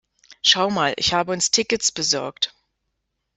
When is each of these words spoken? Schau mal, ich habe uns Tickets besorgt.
Schau 0.41 0.71
mal, 0.71 0.95
ich 0.97 1.13
habe 1.13 1.31
uns 1.31 1.51
Tickets 1.51 1.91
besorgt. 1.91 2.55